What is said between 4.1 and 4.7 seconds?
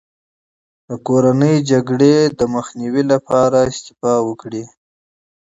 وکړي.